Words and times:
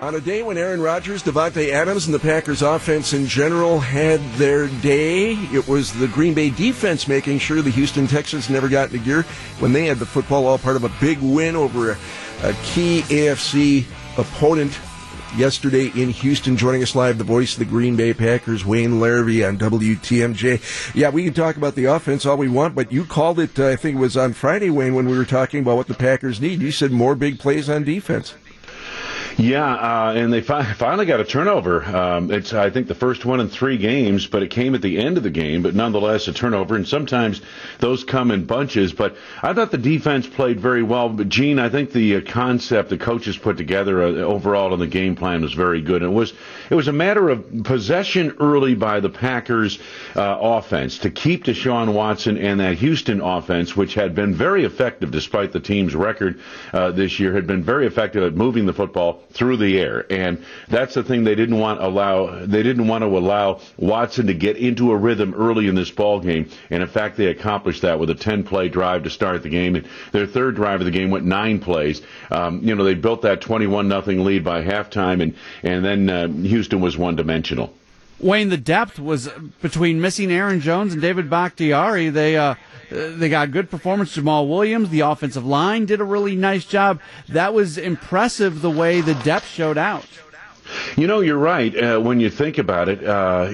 On 0.00 0.14
a 0.14 0.20
day 0.20 0.42
when 0.42 0.56
Aaron 0.56 0.80
Rodgers, 0.80 1.22
Davante 1.22 1.72
Adams, 1.72 2.06
and 2.06 2.14
the 2.14 2.18
Packers 2.18 2.62
offense 2.62 3.12
in 3.12 3.26
general 3.26 3.78
had 3.78 4.18
their 4.38 4.66
day, 4.80 5.34
it 5.52 5.68
was 5.68 5.92
the 5.92 6.08
Green 6.08 6.32
Bay 6.32 6.48
defense 6.48 7.06
making 7.06 7.38
sure 7.38 7.60
the 7.60 7.68
Houston 7.68 8.06
Texans 8.06 8.48
never 8.48 8.66
got 8.66 8.90
into 8.90 9.04
gear 9.04 9.24
when 9.58 9.74
they 9.74 9.84
had 9.84 9.98
the 9.98 10.06
football 10.06 10.46
all 10.46 10.56
part 10.56 10.76
of 10.76 10.84
a 10.84 10.92
big 11.02 11.18
win 11.18 11.54
over 11.54 11.90
a, 11.90 11.98
a 12.44 12.54
key 12.64 13.02
AFC 13.08 13.84
opponent 14.16 14.72
yesterday 15.36 15.92
in 15.94 16.08
Houston. 16.08 16.56
Joining 16.56 16.82
us 16.82 16.94
live, 16.94 17.18
the 17.18 17.24
voice 17.24 17.52
of 17.52 17.58
the 17.58 17.66
Green 17.66 17.94
Bay 17.94 18.14
Packers, 18.14 18.64
Wayne 18.64 19.00
Larrivee 19.00 19.46
on 19.46 19.58
WTMJ. 19.58 20.94
Yeah, 20.94 21.10
we 21.10 21.24
can 21.24 21.34
talk 21.34 21.56
about 21.56 21.74
the 21.74 21.84
offense 21.84 22.24
all 22.24 22.38
we 22.38 22.48
want, 22.48 22.74
but 22.74 22.90
you 22.90 23.04
called 23.04 23.38
it, 23.38 23.60
uh, 23.60 23.68
I 23.68 23.76
think 23.76 23.96
it 23.96 24.00
was 24.00 24.16
on 24.16 24.32
Friday, 24.32 24.70
Wayne, 24.70 24.94
when 24.94 25.10
we 25.10 25.18
were 25.18 25.26
talking 25.26 25.60
about 25.60 25.76
what 25.76 25.88
the 25.88 25.94
Packers 25.94 26.40
need. 26.40 26.62
You 26.62 26.72
said 26.72 26.90
more 26.90 27.14
big 27.14 27.38
plays 27.38 27.68
on 27.68 27.84
defense. 27.84 28.32
Yeah, 29.40 29.72
uh, 29.72 30.12
and 30.16 30.30
they 30.30 30.42
fi- 30.42 30.70
finally 30.74 31.06
got 31.06 31.18
a 31.20 31.24
turnover. 31.24 31.82
Um, 31.82 32.30
it's 32.30 32.52
I 32.52 32.68
think 32.68 32.88
the 32.88 32.94
first 32.94 33.24
one 33.24 33.40
in 33.40 33.48
three 33.48 33.78
games, 33.78 34.26
but 34.26 34.42
it 34.42 34.48
came 34.50 34.74
at 34.74 34.82
the 34.82 34.98
end 34.98 35.16
of 35.16 35.22
the 35.22 35.30
game. 35.30 35.62
But 35.62 35.74
nonetheless, 35.74 36.28
a 36.28 36.34
turnover, 36.34 36.76
and 36.76 36.86
sometimes 36.86 37.40
those 37.78 38.04
come 38.04 38.30
in 38.32 38.44
bunches. 38.44 38.92
But 38.92 39.16
I 39.42 39.54
thought 39.54 39.70
the 39.70 39.78
defense 39.78 40.26
played 40.26 40.60
very 40.60 40.82
well. 40.82 41.08
But 41.08 41.30
Gene, 41.30 41.58
I 41.58 41.70
think 41.70 41.92
the 41.92 42.16
uh, 42.16 42.20
concept 42.20 42.90
the 42.90 42.98
coaches 42.98 43.38
put 43.38 43.56
together 43.56 44.02
uh, 44.02 44.08
overall 44.16 44.74
in 44.74 44.80
the 44.80 44.86
game 44.86 45.16
plan 45.16 45.40
was 45.40 45.54
very 45.54 45.80
good. 45.80 46.02
And 46.02 46.12
it 46.12 46.14
was 46.14 46.34
it 46.68 46.74
was 46.74 46.88
a 46.88 46.92
matter 46.92 47.30
of 47.30 47.64
possession 47.64 48.36
early 48.40 48.74
by 48.74 49.00
the 49.00 49.08
Packers 49.08 49.78
uh, 50.16 50.36
offense 50.38 50.98
to 50.98 51.10
keep 51.10 51.44
Deshaun 51.44 51.94
Watson 51.94 52.36
and 52.36 52.60
that 52.60 52.76
Houston 52.76 53.22
offense, 53.22 53.74
which 53.74 53.94
had 53.94 54.14
been 54.14 54.34
very 54.34 54.64
effective 54.66 55.10
despite 55.10 55.52
the 55.52 55.60
team's 55.60 55.94
record 55.94 56.40
uh, 56.74 56.90
this 56.90 57.18
year, 57.18 57.32
had 57.32 57.46
been 57.46 57.62
very 57.62 57.86
effective 57.86 58.22
at 58.22 58.34
moving 58.34 58.66
the 58.66 58.74
football 58.74 59.22
through 59.32 59.56
the 59.56 59.78
air, 59.78 60.04
and 60.10 60.44
that's 60.68 60.94
the 60.94 61.02
thing 61.02 61.24
they 61.24 61.34
didn't 61.34 61.58
want 61.58 61.82
allow. 61.82 62.44
They 62.46 62.62
didn't 62.62 62.88
want 62.88 63.02
to 63.02 63.06
allow 63.06 63.60
Watson 63.76 64.26
to 64.26 64.34
get 64.34 64.56
into 64.56 64.92
a 64.92 64.96
rhythm 64.96 65.34
early 65.34 65.68
in 65.68 65.74
this 65.74 65.90
ball 65.90 66.20
game, 66.20 66.50
and 66.70 66.82
in 66.82 66.88
fact, 66.88 67.16
they 67.16 67.26
accomplished 67.26 67.82
that 67.82 67.98
with 67.98 68.10
a 68.10 68.14
10-play 68.14 68.68
drive 68.68 69.04
to 69.04 69.10
start 69.10 69.42
the 69.42 69.48
game. 69.48 69.76
And 69.76 69.88
their 70.12 70.26
third 70.26 70.56
drive 70.56 70.80
of 70.80 70.84
the 70.84 70.90
game 70.90 71.10
went 71.10 71.24
nine 71.24 71.60
plays. 71.60 72.02
Um, 72.30 72.60
you 72.62 72.74
know, 72.74 72.84
they 72.84 72.94
built 72.94 73.22
that 73.22 73.40
21 73.40 73.88
nothing 73.88 74.24
lead 74.24 74.44
by 74.44 74.62
halftime, 74.62 75.22
and 75.22 75.34
and 75.62 75.84
then 75.84 76.10
uh, 76.10 76.28
Houston 76.28 76.80
was 76.80 76.96
one-dimensional. 76.96 77.72
Wayne, 78.20 78.50
the 78.50 78.56
depth 78.56 78.98
was 78.98 79.28
between 79.62 80.00
missing 80.00 80.30
Aaron 80.30 80.60
Jones 80.60 80.92
and 80.92 81.00
David 81.00 81.30
Bakhtiari. 81.30 82.10
They 82.10 82.36
uh, 82.36 82.54
they 82.90 83.28
got 83.28 83.50
good 83.50 83.70
performance. 83.70 84.16
Jamaal 84.16 84.48
Williams, 84.48 84.90
the 84.90 85.00
offensive 85.00 85.44
line, 85.44 85.86
did 85.86 86.00
a 86.00 86.04
really 86.04 86.36
nice 86.36 86.64
job. 86.64 87.00
That 87.28 87.54
was 87.54 87.78
impressive 87.78 88.60
the 88.60 88.70
way 88.70 89.00
the 89.00 89.14
depth 89.14 89.48
showed 89.48 89.78
out. 89.78 90.06
You 90.96 91.06
know, 91.06 91.20
you're 91.20 91.38
right. 91.38 91.74
Uh, 91.76 92.00
when 92.00 92.20
you 92.20 92.30
think 92.30 92.58
about 92.58 92.88
it, 92.88 93.04
uh, 93.04 93.46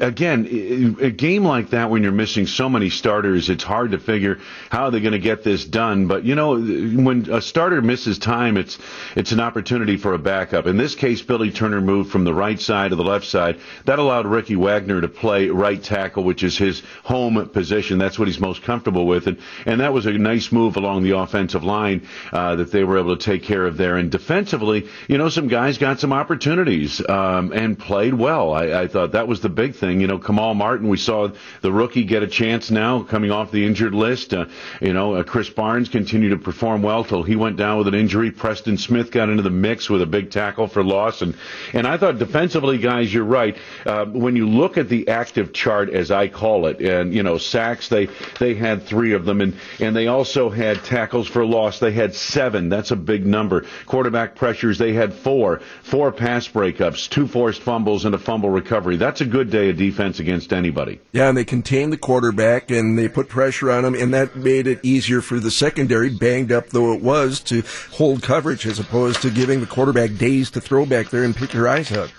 again, 0.00 0.96
a 1.00 1.10
game 1.10 1.44
like 1.44 1.70
that, 1.70 1.90
when 1.90 2.02
you're 2.02 2.12
missing 2.12 2.46
so 2.46 2.68
many 2.68 2.88
starters, 2.90 3.50
it's 3.50 3.64
hard 3.64 3.90
to 3.92 3.98
figure 3.98 4.38
how 4.70 4.90
they're 4.90 5.00
going 5.00 5.12
to 5.12 5.18
get 5.18 5.42
this 5.42 5.64
done. 5.64 6.06
But 6.06 6.24
you 6.24 6.34
know, 6.34 6.54
when 6.56 7.28
a 7.30 7.40
starter 7.40 7.82
misses 7.82 8.18
time, 8.18 8.56
it's 8.56 8.78
it's 9.16 9.32
an 9.32 9.40
opportunity 9.40 9.96
for 9.96 10.14
a 10.14 10.18
backup. 10.18 10.66
In 10.66 10.76
this 10.76 10.94
case, 10.94 11.20
Billy 11.22 11.50
Turner 11.50 11.80
moved 11.80 12.10
from 12.12 12.24
the 12.24 12.34
right 12.34 12.60
side 12.60 12.90
to 12.90 12.96
the 12.96 13.04
left 13.04 13.26
side. 13.26 13.58
That 13.86 13.98
allowed 13.98 14.26
Ricky 14.26 14.56
Wagner 14.56 15.00
to 15.00 15.08
play 15.08 15.48
right 15.48 15.82
tackle, 15.82 16.22
which 16.22 16.42
is 16.44 16.56
his 16.56 16.82
home 17.02 17.48
position. 17.48 17.98
That's 17.98 18.18
what 18.18 18.28
he's 18.28 18.40
most 18.40 18.62
comfortable 18.62 19.06
with, 19.06 19.26
and 19.26 19.38
and 19.66 19.80
that 19.80 19.92
was 19.92 20.06
a 20.06 20.12
nice 20.12 20.52
move 20.52 20.76
along 20.76 21.02
the 21.02 21.16
offensive 21.16 21.64
line 21.64 22.06
uh, 22.32 22.56
that 22.56 22.70
they 22.70 22.84
were 22.84 22.98
able 22.98 23.16
to 23.16 23.24
take 23.24 23.42
care 23.42 23.66
of 23.66 23.76
there. 23.76 23.96
And 23.96 24.10
defensively, 24.10 24.88
you 25.08 25.18
know, 25.18 25.28
some 25.28 25.48
guys 25.48 25.78
got 25.78 25.98
some 25.98 26.12
opportunities 26.12 26.83
um, 27.08 27.52
and 27.52 27.78
played 27.78 28.14
well. 28.14 28.52
I, 28.52 28.82
I 28.82 28.86
thought 28.88 29.12
that 29.12 29.28
was 29.28 29.40
the 29.40 29.48
big 29.48 29.74
thing. 29.74 30.00
You 30.00 30.06
know, 30.06 30.18
Kamal 30.18 30.54
Martin, 30.54 30.88
we 30.88 30.96
saw 30.96 31.28
the 31.60 31.72
rookie 31.72 32.04
get 32.04 32.22
a 32.22 32.26
chance 32.26 32.70
now 32.70 33.02
coming 33.02 33.30
off 33.30 33.50
the 33.50 33.64
injured 33.64 33.94
list. 33.94 34.34
Uh, 34.34 34.46
you 34.80 34.92
know, 34.92 35.14
uh, 35.14 35.22
Krys 35.22 35.54
Barnes 35.54 35.88
continued 35.88 36.30
to 36.30 36.38
perform 36.38 36.82
well 36.82 37.04
till 37.04 37.22
he 37.22 37.36
went 37.36 37.56
down 37.56 37.78
with 37.78 37.88
an 37.88 37.94
injury. 37.94 38.30
Preston 38.30 38.76
Smith 38.76 39.10
got 39.10 39.28
into 39.28 39.42
the 39.42 39.50
mix 39.50 39.88
with 39.88 40.02
a 40.02 40.06
big 40.06 40.30
tackle 40.30 40.66
for 40.66 40.84
loss. 40.84 41.22
And, 41.22 41.36
and 41.72 41.86
I 41.86 41.96
thought 41.96 42.18
defensively, 42.18 42.78
guys, 42.78 43.12
you're 43.12 43.24
right. 43.24 43.56
Uh, 43.86 44.06
when 44.06 44.36
you 44.36 44.48
look 44.48 44.76
at 44.76 44.88
the 44.88 45.08
active 45.08 45.52
chart, 45.52 45.90
as 45.90 46.10
I 46.10 46.28
call 46.28 46.66
it, 46.66 46.80
and, 46.80 47.14
you 47.14 47.22
know, 47.22 47.38
sacks, 47.38 47.88
they, 47.88 48.08
they 48.38 48.54
had 48.54 48.82
three 48.82 49.12
of 49.12 49.24
them. 49.24 49.40
And, 49.40 49.56
and 49.80 49.94
they 49.94 50.06
also 50.08 50.50
had 50.50 50.82
tackles 50.84 51.28
for 51.28 51.46
loss. 51.46 51.78
They 51.78 51.92
had 51.92 52.14
seven. 52.14 52.68
That's 52.68 52.90
a 52.90 52.96
big 52.96 53.24
number. 53.24 53.64
Quarterback 53.86 54.34
pressures, 54.34 54.78
they 54.78 54.92
had 54.92 55.14
four. 55.14 55.60
Four 55.82 56.12
pass 56.12 56.48
breaks 56.48 56.73
breakups, 56.74 57.08
two 57.08 57.26
forced 57.26 57.62
fumbles, 57.62 58.04
and 58.04 58.14
a 58.14 58.18
fumble 58.18 58.50
recovery. 58.50 58.96
That's 58.96 59.20
a 59.20 59.26
good 59.26 59.50
day 59.50 59.70
of 59.70 59.76
defense 59.76 60.20
against 60.20 60.52
anybody. 60.52 61.00
Yeah, 61.12 61.28
and 61.28 61.36
they 61.36 61.44
contained 61.44 61.92
the 61.92 61.98
quarterback 61.98 62.70
and 62.70 62.98
they 62.98 63.08
put 63.08 63.28
pressure 63.28 63.70
on 63.70 63.84
him, 63.84 63.94
and 63.94 64.12
that 64.14 64.36
made 64.36 64.66
it 64.66 64.80
easier 64.82 65.20
for 65.20 65.40
the 65.40 65.50
secondary, 65.50 66.10
banged 66.10 66.52
up 66.52 66.68
though 66.68 66.92
it 66.92 67.02
was, 67.02 67.40
to 67.40 67.62
hold 67.92 68.22
coverage 68.22 68.66
as 68.66 68.78
opposed 68.78 69.22
to 69.22 69.30
giving 69.30 69.60
the 69.60 69.66
quarterback 69.66 70.16
days 70.16 70.50
to 70.52 70.60
throw 70.60 70.86
back 70.86 71.10
there 71.10 71.24
and 71.24 71.36
pick 71.36 71.52
your 71.52 71.68
eyes 71.68 71.92
out. 71.92 72.12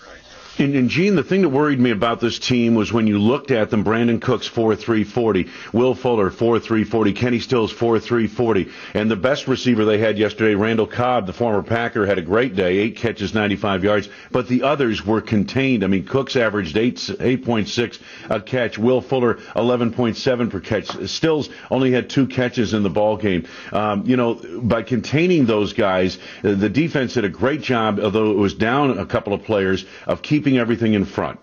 And, 0.58 0.74
and 0.74 0.90
Gene, 0.90 1.16
the 1.16 1.24
thing 1.24 1.42
that 1.42 1.50
worried 1.50 1.82
me 1.82 1.92
about 1.92 2.22
this 2.22 2.40
team 2.40 2.76
was 2.76 2.94
when 2.94 3.08
you 3.08 3.20
looked 3.20 3.52
at 3.52 3.70
them, 3.70 3.84
Brandin 3.84 4.22
Cooks 4.22 4.48
4-3-40, 4.48 5.50
Will 5.74 5.94
Fuller 5.94 6.32
4-3-40, 6.32 7.14
Kenny 7.14 7.40
Stills 7.40 7.74
4-3-40, 7.74 8.72
and 8.94 9.12
the 9.12 9.18
best 9.18 9.50
receiver 9.50 9.84
they 9.84 9.98
had 9.98 10.18
yesterday, 10.18 10.56
Randall 10.56 10.88
Cobb, 10.88 11.28
the 11.28 11.34
former 11.34 11.62
Packer, 11.62 12.06
had 12.06 12.18
a 12.18 12.22
great 12.22 12.56
day, 12.56 12.78
eight 12.78 12.96
catches, 12.96 13.34
95 13.34 13.84
yards, 13.84 14.10
but 14.32 14.48
the 14.48 14.64
others 14.64 15.06
were 15.06 15.20
contained. 15.20 15.84
I 15.84 15.88
mean, 15.88 16.06
Cooks 16.06 16.38
averaged 16.38 16.78
8, 16.78 16.96
8.6 16.96 18.00
a 18.30 18.40
catch, 18.40 18.78
Will 18.78 19.02
Fuller 19.02 19.36
11.7 19.56 20.50
per 20.50 20.60
catch, 20.62 20.88
Stills 21.10 21.50
only 21.70 21.92
had 21.92 22.10
two 22.10 22.28
catches 22.28 22.74
in 22.74 22.84
the 22.84 22.90
ball 22.90 23.18
game. 23.18 23.46
Um, 23.74 24.06
you 24.06 24.16
know, 24.16 24.36
by 24.62 24.84
containing 24.84 25.48
those 25.48 25.74
guys, 25.74 26.18
the 26.44 26.70
defense 26.70 27.16
did 27.16 27.26
a 27.26 27.30
great 27.30 27.62
job, 27.62 28.00
although 28.00 28.32
it 28.32 28.38
was 28.38 28.54
down 28.54 28.98
a 28.98 29.06
couple 29.06 29.34
of 29.34 29.44
players, 29.44 29.86
of 30.08 30.22
keeping 30.22 30.45
keeping 30.46 30.60
everything 30.60 30.94
in 30.94 31.06
front. 31.06 31.40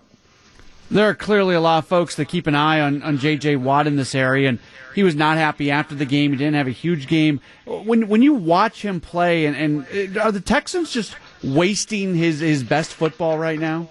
There 0.89 1.09
are 1.09 1.15
clearly 1.15 1.55
a 1.55 1.59
lot 1.59 1.79
of 1.79 1.87
folks 1.87 2.15
that 2.15 2.25
keep 2.29 2.47
an 2.47 2.55
eye 2.55 2.79
on, 2.79 3.01
on 3.03 3.17
J.J. 3.17 3.57
Watt 3.57 3.85
in 3.85 3.97
this 3.97 4.15
area, 4.15 4.47
and 4.47 4.59
he 4.95 5.03
was 5.03 5.13
not 5.13 5.37
happy 5.37 5.71
after 5.71 5.93
the 5.93 6.05
game. 6.05 6.31
He 6.31 6.37
didn't 6.37 6.55
have 6.55 6.67
a 6.67 6.71
huge 6.71 7.07
game. 7.07 7.41
When 7.65 8.07
when 8.07 8.21
you 8.21 8.33
watch 8.33 8.81
him 8.81 9.01
play, 9.01 9.45
and, 9.45 9.55
and 9.57 10.17
uh, 10.17 10.21
are 10.21 10.31
the 10.31 10.39
Texans 10.39 10.91
just 10.91 11.15
wasting 11.43 12.15
his, 12.15 12.39
his 12.39 12.63
best 12.63 12.93
football 12.93 13.37
right 13.37 13.59
now? 13.59 13.89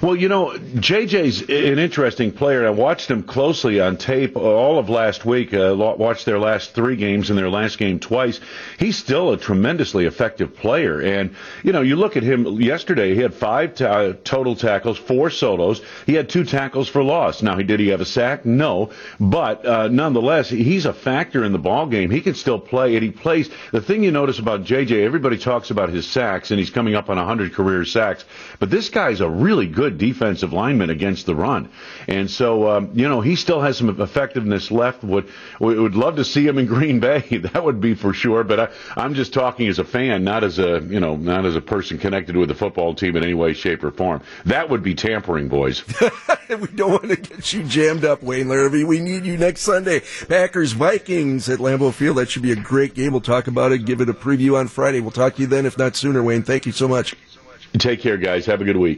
Well, 0.00 0.14
you 0.14 0.28
know, 0.28 0.50
JJ's 0.50 1.42
an 1.42 1.80
interesting 1.80 2.30
player. 2.30 2.64
I 2.64 2.70
watched 2.70 3.10
him 3.10 3.24
closely 3.24 3.80
on 3.80 3.96
tape 3.96 4.36
all 4.36 4.78
of 4.78 4.88
last 4.88 5.24
week. 5.24 5.52
Uh, 5.52 5.74
watched 5.76 6.24
their 6.24 6.38
last 6.38 6.72
three 6.72 6.94
games 6.94 7.30
and 7.30 7.38
their 7.38 7.50
last 7.50 7.78
game 7.78 7.98
twice. 7.98 8.38
He's 8.78 8.96
still 8.96 9.32
a 9.32 9.36
tremendously 9.36 10.06
effective 10.06 10.54
player. 10.54 11.00
And 11.00 11.34
you 11.64 11.72
know, 11.72 11.80
you 11.80 11.96
look 11.96 12.16
at 12.16 12.22
him 12.22 12.60
yesterday. 12.60 13.16
He 13.16 13.20
had 13.20 13.34
five 13.34 13.74
ta- 13.74 14.12
total 14.22 14.54
tackles, 14.54 14.98
four 14.98 15.30
solos. 15.30 15.82
He 16.06 16.14
had 16.14 16.28
two 16.28 16.44
tackles 16.44 16.88
for 16.88 17.02
loss. 17.02 17.42
Now, 17.42 17.56
did 17.56 17.80
he 17.80 17.88
have 17.88 18.00
a 18.00 18.04
sack? 18.04 18.46
No, 18.46 18.90
but 19.18 19.66
uh, 19.66 19.88
nonetheless, 19.88 20.48
he's 20.48 20.86
a 20.86 20.92
factor 20.92 21.44
in 21.44 21.50
the 21.50 21.58
ball 21.58 21.86
game. 21.86 22.12
He 22.12 22.20
can 22.20 22.34
still 22.34 22.60
play, 22.60 22.94
and 22.94 23.02
he 23.02 23.10
plays. 23.10 23.50
The 23.72 23.80
thing 23.80 24.04
you 24.04 24.12
notice 24.12 24.38
about 24.38 24.62
JJ, 24.62 25.04
everybody 25.04 25.38
talks 25.38 25.72
about 25.72 25.88
his 25.88 26.06
sacks, 26.06 26.52
and 26.52 26.60
he's 26.60 26.70
coming 26.70 26.94
up 26.94 27.10
on 27.10 27.16
100 27.16 27.52
career 27.52 27.84
sacks. 27.84 28.24
But 28.60 28.70
this 28.70 28.90
guy's 28.90 29.20
a 29.20 29.28
really 29.28 29.66
good 29.66 29.87
defensive 29.90 30.52
lineman 30.52 30.90
against 30.90 31.26
the 31.26 31.34
run. 31.34 31.70
And 32.06 32.30
so, 32.30 32.68
um, 32.70 32.90
you 32.94 33.08
know, 33.08 33.20
he 33.20 33.36
still 33.36 33.60
has 33.60 33.76
some 33.78 34.00
effectiveness 34.00 34.70
left. 34.70 35.02
Would 35.04 35.28
would 35.60 35.94
love 35.94 36.16
to 36.16 36.24
see 36.24 36.46
him 36.46 36.58
in 36.58 36.66
Green 36.66 37.00
Bay. 37.08 37.20
that 37.52 37.64
would 37.64 37.80
be 37.80 37.94
for 37.94 38.12
sure. 38.12 38.44
But 38.44 38.60
I, 38.60 38.68
I'm 38.96 39.14
just 39.14 39.32
talking 39.32 39.68
as 39.68 39.78
a 39.78 39.84
fan, 39.84 40.24
not 40.24 40.44
as 40.44 40.58
a 40.58 40.80
you 40.80 41.00
know, 41.00 41.16
not 41.16 41.46
as 41.46 41.56
a 41.56 41.60
person 41.60 41.98
connected 41.98 42.36
with 42.36 42.48
the 42.48 42.54
football 42.54 42.94
team 42.94 43.16
in 43.16 43.22
any 43.22 43.34
way, 43.34 43.52
shape, 43.52 43.84
or 43.84 43.90
form. 43.90 44.22
That 44.44 44.68
would 44.70 44.82
be 44.82 44.94
tampering, 44.94 45.48
boys. 45.48 45.84
we 46.48 46.66
don't 46.68 46.90
want 46.90 47.10
to 47.10 47.16
get 47.16 47.52
you 47.52 47.62
jammed 47.64 48.04
up, 48.04 48.22
Wayne 48.22 48.46
Larrivee. 48.46 48.86
We 48.86 49.00
need 49.00 49.24
you 49.24 49.36
next 49.36 49.62
Sunday. 49.62 50.02
Packers 50.28 50.72
Vikings 50.72 51.48
at 51.48 51.58
Lambeau 51.58 51.92
Field. 51.92 52.16
That 52.16 52.30
should 52.30 52.42
be 52.42 52.52
a 52.52 52.56
great 52.56 52.94
game. 52.94 53.12
We'll 53.12 53.20
talk 53.20 53.46
about 53.46 53.72
it. 53.72 53.84
Give 53.84 54.00
it 54.00 54.08
a 54.08 54.14
preview 54.14 54.58
on 54.58 54.68
Friday. 54.68 55.00
We'll 55.00 55.10
talk 55.10 55.36
to 55.36 55.42
you 55.42 55.46
then, 55.46 55.66
if 55.66 55.78
not 55.78 55.96
sooner. 55.96 56.22
Wayne, 56.22 56.42
thank 56.42 56.66
you 56.66 56.72
so 56.72 56.88
much. 56.88 57.14
Take 57.76 58.00
care, 58.00 58.16
guys. 58.16 58.46
Have 58.46 58.60
a 58.60 58.64
good 58.64 58.78
week. 58.78 58.96